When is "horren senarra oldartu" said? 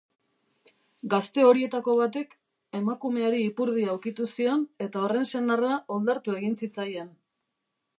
5.07-6.41